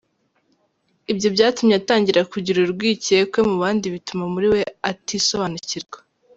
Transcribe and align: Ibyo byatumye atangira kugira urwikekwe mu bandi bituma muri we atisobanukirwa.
Ibyo 1.11 1.27
byatumye 1.35 1.73
atangira 1.81 2.21
kugira 2.31 2.57
urwikekwe 2.65 3.39
mu 3.49 3.55
bandi 3.61 3.85
bituma 3.95 4.23
muri 4.33 4.47
we 4.53 4.61
atisobanukirwa. 4.89 5.97